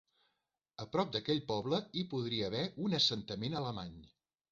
[0.85, 3.93] A prop d'aquell poble hi podria haver un assentament alemany.